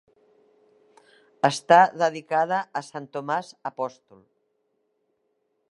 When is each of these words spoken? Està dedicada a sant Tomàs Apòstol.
Està 1.49 1.77
dedicada 2.03 2.63
a 2.81 2.83
sant 2.89 3.07
Tomàs 3.17 3.53
Apòstol. 3.73 4.27